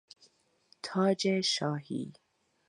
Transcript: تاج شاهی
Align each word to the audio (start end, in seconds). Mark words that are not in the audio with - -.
تاج 0.83 1.27
شاهی 1.39 2.11